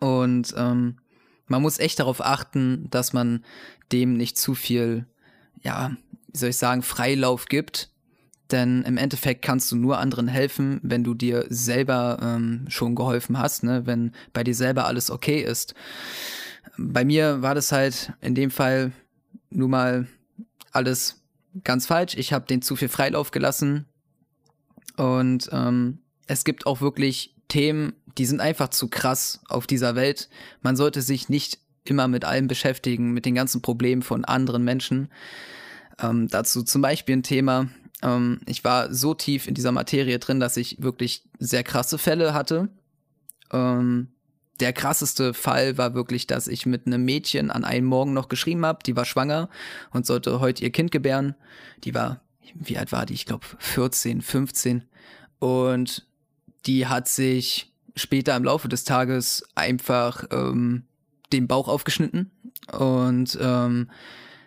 Und 0.00 0.54
ähm, 0.56 0.98
man 1.46 1.62
muss 1.62 1.78
echt 1.78 2.00
darauf 2.00 2.24
achten, 2.24 2.88
dass 2.90 3.12
man 3.12 3.44
dem 3.92 4.14
nicht 4.14 4.36
zu 4.38 4.54
viel, 4.54 5.06
ja, 5.62 5.96
wie 6.34 6.38
soll 6.38 6.50
ich 6.50 6.56
sagen, 6.56 6.82
Freilauf 6.82 7.46
gibt. 7.46 7.90
Denn 8.50 8.82
im 8.82 8.98
Endeffekt 8.98 9.42
kannst 9.42 9.72
du 9.72 9.76
nur 9.76 9.98
anderen 9.98 10.28
helfen, 10.28 10.78
wenn 10.82 11.02
du 11.02 11.14
dir 11.14 11.46
selber 11.48 12.18
ähm, 12.20 12.66
schon 12.68 12.94
geholfen 12.94 13.38
hast, 13.38 13.62
ne? 13.62 13.86
wenn 13.86 14.12
bei 14.34 14.44
dir 14.44 14.54
selber 14.54 14.86
alles 14.86 15.10
okay 15.10 15.40
ist. 15.40 15.74
Bei 16.76 17.04
mir 17.04 17.40
war 17.40 17.54
das 17.54 17.72
halt 17.72 18.12
in 18.20 18.34
dem 18.34 18.50
Fall 18.50 18.92
nun 19.48 19.70
mal 19.70 20.08
alles 20.72 21.22
ganz 21.62 21.86
falsch. 21.86 22.16
Ich 22.16 22.32
habe 22.32 22.46
den 22.46 22.60
zu 22.60 22.76
viel 22.76 22.88
Freilauf 22.88 23.30
gelassen. 23.30 23.86
Und 24.96 25.48
ähm, 25.52 25.98
es 26.26 26.44
gibt 26.44 26.66
auch 26.66 26.80
wirklich 26.80 27.34
Themen, 27.48 27.94
die 28.18 28.26
sind 28.26 28.40
einfach 28.40 28.68
zu 28.68 28.88
krass 28.88 29.40
auf 29.48 29.66
dieser 29.66 29.94
Welt. 29.94 30.28
Man 30.62 30.76
sollte 30.76 31.00
sich 31.00 31.28
nicht 31.28 31.58
immer 31.84 32.08
mit 32.08 32.24
allem 32.24 32.48
beschäftigen, 32.48 33.12
mit 33.12 33.24
den 33.24 33.34
ganzen 33.34 33.62
Problemen 33.62 34.02
von 34.02 34.24
anderen 34.24 34.64
Menschen. 34.64 35.08
Ähm, 36.00 36.28
dazu 36.28 36.62
zum 36.62 36.82
Beispiel 36.82 37.16
ein 37.16 37.22
Thema. 37.22 37.68
Ähm, 38.02 38.40
ich 38.46 38.64
war 38.64 38.92
so 38.92 39.14
tief 39.14 39.46
in 39.46 39.54
dieser 39.54 39.72
Materie 39.72 40.18
drin, 40.18 40.40
dass 40.40 40.56
ich 40.56 40.82
wirklich 40.82 41.24
sehr 41.38 41.62
krasse 41.62 41.98
Fälle 41.98 42.34
hatte. 42.34 42.68
Ähm, 43.52 44.08
der 44.60 44.72
krasseste 44.72 45.34
Fall 45.34 45.78
war 45.78 45.94
wirklich, 45.94 46.26
dass 46.26 46.46
ich 46.46 46.64
mit 46.66 46.86
einem 46.86 47.04
Mädchen 47.04 47.50
an 47.50 47.64
einem 47.64 47.86
Morgen 47.86 48.12
noch 48.12 48.28
geschrieben 48.28 48.64
habe, 48.64 48.80
die 48.84 48.94
war 48.94 49.04
schwanger 49.04 49.48
und 49.90 50.06
sollte 50.06 50.40
heute 50.40 50.62
ihr 50.62 50.70
Kind 50.70 50.92
gebären. 50.92 51.34
Die 51.82 51.94
war, 51.94 52.20
wie 52.54 52.78
alt 52.78 52.92
war 52.92 53.04
die? 53.04 53.14
Ich 53.14 53.26
glaube 53.26 53.44
14, 53.58 54.22
15. 54.22 54.84
Und 55.40 56.06
die 56.66 56.86
hat 56.86 57.08
sich 57.08 57.72
später 57.96 58.36
im 58.36 58.44
Laufe 58.44 58.68
des 58.68 58.84
Tages 58.84 59.44
einfach 59.54 60.24
ähm, 60.30 60.84
den 61.32 61.48
Bauch 61.48 61.68
aufgeschnitten. 61.68 62.30
Und 62.72 63.36
ähm, 63.40 63.90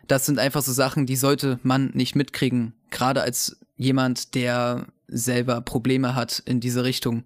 das 0.08 0.26
sind 0.26 0.40
einfach 0.40 0.62
so 0.62 0.72
Sachen, 0.72 1.06
die 1.06 1.16
sollte 1.16 1.60
man 1.64 1.92
nicht 1.94 2.16
mitkriegen, 2.16 2.74
gerade 2.90 3.22
als 3.22 3.58
jemand, 3.76 4.36
der 4.36 4.88
selber 5.08 5.62
Probleme 5.62 6.16
hat 6.16 6.42
in 6.46 6.60
diese 6.60 6.84
Richtung. 6.84 7.24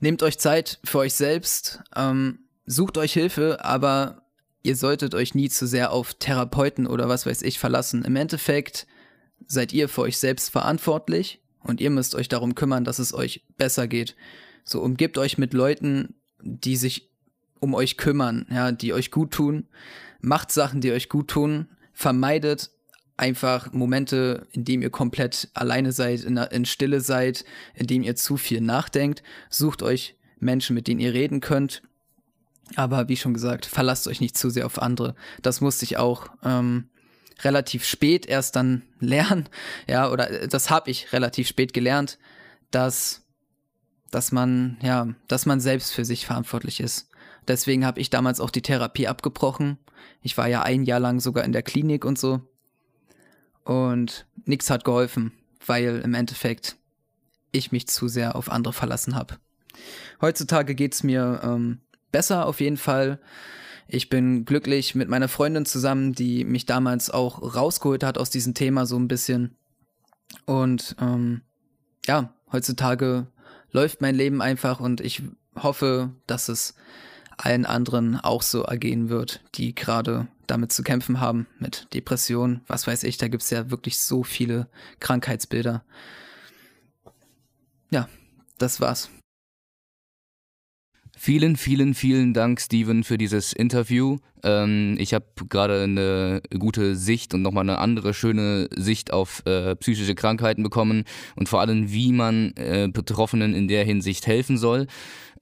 Nehmt 0.00 0.22
euch 0.22 0.38
Zeit 0.38 0.78
für 0.84 0.98
euch 0.98 1.14
selbst, 1.14 1.80
ähm, 1.94 2.40
sucht 2.66 2.96
euch 2.96 3.12
Hilfe, 3.12 3.64
aber 3.64 4.22
ihr 4.62 4.76
solltet 4.76 5.14
euch 5.14 5.34
nie 5.34 5.50
zu 5.50 5.66
sehr 5.66 5.92
auf 5.92 6.14
Therapeuten 6.14 6.86
oder 6.86 7.08
was 7.08 7.26
weiß 7.26 7.42
ich 7.42 7.58
verlassen. 7.58 8.04
Im 8.04 8.16
Endeffekt 8.16 8.86
seid 9.46 9.72
ihr 9.72 9.88
für 9.88 10.02
euch 10.02 10.18
selbst 10.18 10.50
verantwortlich 10.50 11.40
und 11.62 11.80
ihr 11.80 11.90
müsst 11.90 12.14
euch 12.14 12.28
darum 12.28 12.54
kümmern, 12.54 12.84
dass 12.84 12.98
es 12.98 13.12
euch 13.12 13.44
besser 13.58 13.88
geht. 13.88 14.16
So 14.64 14.80
umgebt 14.80 15.18
euch 15.18 15.38
mit 15.38 15.52
Leuten, 15.52 16.14
die 16.42 16.76
sich 16.76 17.10
um 17.58 17.74
euch 17.74 17.96
kümmern, 17.96 18.46
ja, 18.50 18.72
die 18.72 18.92
euch 18.94 19.10
gut 19.10 19.32
tun. 19.32 19.68
Macht 20.20 20.52
Sachen, 20.52 20.80
die 20.80 20.92
euch 20.92 21.08
gut 21.08 21.28
tun. 21.28 21.68
Vermeidet 21.92 22.70
einfach 23.16 23.72
Momente, 23.72 24.46
in 24.52 24.64
denen 24.64 24.82
ihr 24.82 24.90
komplett 24.90 25.48
alleine 25.54 25.92
seid, 25.92 26.24
in, 26.24 26.36
in 26.38 26.64
Stille 26.64 27.00
seid, 27.00 27.44
in 27.74 27.86
denen 27.86 28.04
ihr 28.04 28.16
zu 28.16 28.36
viel 28.36 28.60
nachdenkt. 28.60 29.22
Sucht 29.50 29.82
euch 29.82 30.16
Menschen, 30.38 30.74
mit 30.74 30.88
denen 30.88 31.00
ihr 31.00 31.12
reden 31.12 31.40
könnt. 31.40 31.82
Aber 32.76 33.08
wie 33.08 33.16
schon 33.16 33.34
gesagt, 33.34 33.66
verlasst 33.66 34.08
euch 34.08 34.20
nicht 34.20 34.38
zu 34.38 34.48
sehr 34.48 34.66
auf 34.66 34.80
andere. 34.80 35.14
Das 35.42 35.60
musste 35.60 35.84
ich 35.84 35.98
auch 35.98 36.28
ähm, 36.42 36.88
relativ 37.42 37.84
spät 37.84 38.26
erst 38.26 38.56
dann 38.56 38.82
lernen. 39.00 39.48
Ja, 39.86 40.10
oder 40.10 40.46
das 40.46 40.70
habe 40.70 40.90
ich 40.90 41.12
relativ 41.12 41.48
spät 41.48 41.72
gelernt, 41.72 42.18
dass, 42.70 43.22
dass 44.10 44.32
man, 44.32 44.78
ja, 44.82 45.08
dass 45.28 45.46
man 45.46 45.60
selbst 45.60 45.92
für 45.92 46.04
sich 46.04 46.26
verantwortlich 46.26 46.80
ist. 46.80 47.09
Deswegen 47.48 47.84
habe 47.84 48.00
ich 48.00 48.10
damals 48.10 48.40
auch 48.40 48.50
die 48.50 48.62
Therapie 48.62 49.08
abgebrochen. 49.08 49.78
Ich 50.22 50.36
war 50.36 50.48
ja 50.48 50.62
ein 50.62 50.84
Jahr 50.84 51.00
lang 51.00 51.20
sogar 51.20 51.44
in 51.44 51.52
der 51.52 51.62
Klinik 51.62 52.04
und 52.04 52.18
so. 52.18 52.40
Und 53.64 54.26
nichts 54.44 54.70
hat 54.70 54.84
geholfen, 54.84 55.32
weil 55.66 56.00
im 56.04 56.14
Endeffekt 56.14 56.76
ich 57.52 57.72
mich 57.72 57.88
zu 57.88 58.08
sehr 58.08 58.36
auf 58.36 58.50
andere 58.50 58.72
verlassen 58.72 59.14
habe. 59.14 59.36
Heutzutage 60.20 60.74
geht 60.74 60.94
es 60.94 61.02
mir 61.02 61.40
ähm, 61.42 61.80
besser 62.12 62.46
auf 62.46 62.60
jeden 62.60 62.76
Fall. 62.76 63.20
Ich 63.88 64.08
bin 64.08 64.44
glücklich 64.44 64.94
mit 64.94 65.08
meiner 65.08 65.28
Freundin 65.28 65.66
zusammen, 65.66 66.12
die 66.12 66.44
mich 66.44 66.66
damals 66.66 67.10
auch 67.10 67.56
rausgeholt 67.56 68.04
hat 68.04 68.18
aus 68.18 68.30
diesem 68.30 68.54
Thema 68.54 68.86
so 68.86 68.96
ein 68.96 69.08
bisschen. 69.08 69.56
Und 70.46 70.94
ähm, 71.00 71.42
ja, 72.06 72.32
heutzutage 72.52 73.26
läuft 73.72 74.00
mein 74.00 74.14
Leben 74.14 74.42
einfach 74.42 74.80
und 74.80 75.00
ich 75.00 75.22
hoffe, 75.56 76.10
dass 76.26 76.48
es 76.48 76.74
allen 77.44 77.66
anderen 77.66 78.16
auch 78.16 78.42
so 78.42 78.62
ergehen 78.62 79.08
wird, 79.08 79.42
die 79.54 79.74
gerade 79.74 80.28
damit 80.46 80.72
zu 80.72 80.82
kämpfen 80.82 81.20
haben, 81.20 81.46
mit 81.58 81.86
Depressionen, 81.94 82.62
was 82.66 82.86
weiß 82.86 83.04
ich, 83.04 83.18
da 83.18 83.28
gibt 83.28 83.42
es 83.42 83.50
ja 83.50 83.70
wirklich 83.70 83.98
so 83.98 84.22
viele 84.22 84.68
Krankheitsbilder. 84.98 85.84
Ja, 87.90 88.08
das 88.58 88.80
war's. 88.80 89.10
Vielen, 91.22 91.56
vielen, 91.56 91.92
vielen 91.92 92.32
Dank, 92.32 92.62
Steven, 92.62 93.04
für 93.04 93.18
dieses 93.18 93.52
Interview. 93.52 94.16
Ähm, 94.42 94.96
ich 94.98 95.12
habe 95.12 95.26
gerade 95.50 95.82
eine 95.82 96.40
gute 96.58 96.96
Sicht 96.96 97.34
und 97.34 97.42
nochmal 97.42 97.68
eine 97.68 97.76
andere 97.76 98.14
schöne 98.14 98.70
Sicht 98.74 99.12
auf 99.12 99.42
äh, 99.44 99.76
psychische 99.76 100.14
Krankheiten 100.14 100.62
bekommen 100.62 101.04
und 101.36 101.50
vor 101.50 101.60
allem, 101.60 101.92
wie 101.92 102.12
man 102.12 102.54
äh, 102.56 102.88
Betroffenen 102.90 103.52
in 103.52 103.68
der 103.68 103.84
Hinsicht 103.84 104.26
helfen 104.26 104.56
soll. 104.56 104.86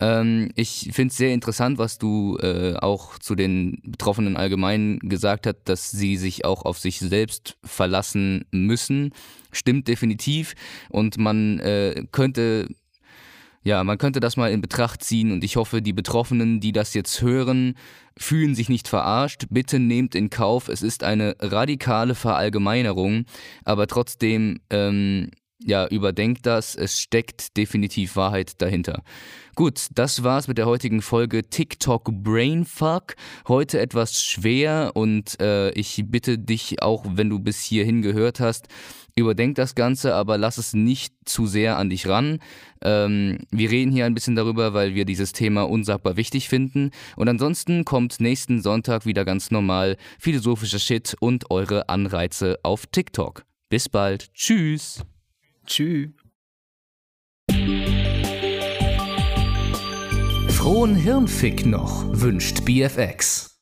Ähm, 0.01 0.51
ich 0.57 0.91
finde 0.93 1.13
es 1.13 1.17
sehr 1.17 1.33
interessant, 1.33 1.79
was 1.79 1.97
du 1.97 2.37
äh, 2.39 2.75
auch 2.75 3.17
zu 3.21 3.37
den 3.37 3.81
Betroffenen 3.85 4.37
allgemein 4.37 4.99
gesagt 4.99 5.47
hast, 5.47 5.59
dass 5.67 5.93
sie 5.93 6.17
sich 6.17 6.45
auch 6.45 6.65
auf 6.65 6.81
sich 6.81 6.99
selbst 6.99 7.57
verlassen 7.63 8.47
müssen. 8.51 9.15
Stimmt 9.53 9.87
definitiv. 9.87 10.55
Und 10.89 11.19
man 11.19 11.61
äh, 11.61 12.05
könnte 12.11 12.67
ja, 13.63 13.83
man 13.85 13.99
könnte 13.99 14.21
das 14.21 14.37
mal 14.37 14.51
in 14.51 14.61
Betracht 14.61 15.03
ziehen 15.03 15.33
und 15.33 15.45
ich 15.45 15.57
hoffe, 15.57 15.83
die 15.83 15.93
Betroffenen, 15.93 16.61
die 16.61 16.73
das 16.73 16.95
jetzt 16.95 17.21
hören, 17.23 17.75
fühlen 18.17 18.55
sich 18.55 18.69
nicht 18.69 18.89
verarscht. 18.89 19.47
Bitte 19.51 19.79
nehmt 19.79 20.15
in 20.15 20.31
Kauf, 20.31 20.69
es 20.69 20.83
ist 20.83 21.05
eine 21.05 21.37
radikale 21.41 22.15
Verallgemeinerung, 22.15 23.25
aber 23.65 23.87
trotzdem 23.87 24.61
ähm, 24.71 25.31
ja, 25.61 25.89
überdenkt 25.89 26.47
das, 26.47 26.77
es 26.77 27.01
steckt 27.01 27.57
definitiv 27.57 28.17
Wahrheit 28.17 28.61
dahinter. 28.63 29.03
Gut, 29.57 29.89
das 29.95 30.23
war's 30.23 30.47
mit 30.47 30.57
der 30.57 30.67
heutigen 30.67 31.03
Folge 31.03 31.43
TikTok 31.43 32.13
Brainfuck. 32.23 33.17
Heute 33.49 33.81
etwas 33.81 34.23
schwer 34.23 34.93
und 34.95 35.41
äh, 35.41 35.71
ich 35.71 36.05
bitte 36.07 36.39
dich 36.39 36.81
auch, 36.81 37.05
wenn 37.09 37.29
du 37.29 37.41
bis 37.41 37.61
hierhin 37.63 38.03
gehört 38.03 38.39
hast, 38.39 38.69
überdenk 39.19 39.57
das 39.57 39.75
Ganze, 39.75 40.15
aber 40.15 40.39
lass 40.39 40.59
es 40.59 40.75
nicht 40.75 41.15
zu 41.25 41.47
sehr 41.47 41.77
an 41.77 41.91
dich 41.91 42.07
ran. 42.09 42.39
Ähm, 42.83 43.39
wir 43.51 43.71
reden 43.71 43.93
hier 43.93 44.07
ein 44.07 44.15
bisschen 44.15 44.37
darüber, 44.37 44.75
weil 44.75 44.95
wir 44.95 45.05
dieses 45.05 45.33
Thema 45.33 45.69
unsagbar 45.69 46.17
wichtig 46.17 46.49
finden. 46.49 46.91
Und 47.17 47.29
ansonsten 47.29 47.85
kommt 47.85 48.21
nächsten 48.21 48.63
Sonntag 48.63 49.07
wieder 49.07 49.25
ganz 49.25 49.51
normal 49.51 49.97
philosophischer 50.19 50.79
Shit 50.79 51.17
und 51.21 51.51
eure 51.51 51.89
Anreize 51.89 52.59
auf 52.63 52.87
TikTok. 52.87 53.45
Bis 53.69 53.89
bald. 53.89 54.33
Tschüss. 54.35 55.03
Tschüss. 55.67 56.09
Frohen 60.49 60.97
Hirnfick 60.97 61.65
noch, 61.67 62.05
wünscht 62.09 62.65
BFX. 62.65 63.58